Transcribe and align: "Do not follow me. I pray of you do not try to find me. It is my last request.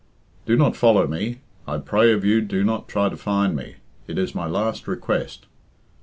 "Do 0.47 0.57
not 0.57 0.75
follow 0.75 1.05
me. 1.05 1.41
I 1.67 1.77
pray 1.77 2.11
of 2.11 2.25
you 2.25 2.41
do 2.41 2.63
not 2.63 2.87
try 2.89 3.07
to 3.07 3.15
find 3.15 3.55
me. 3.55 3.75
It 4.07 4.17
is 4.17 4.33
my 4.33 4.47
last 4.47 4.87
request. 4.87 5.45